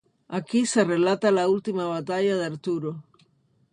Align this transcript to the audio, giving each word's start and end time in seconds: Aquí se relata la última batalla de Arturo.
Aquí 0.39 0.61
se 0.65 0.83
relata 0.83 1.29
la 1.39 1.47
última 1.47 1.85
batalla 1.85 2.35
de 2.35 2.43
Arturo. 2.45 3.03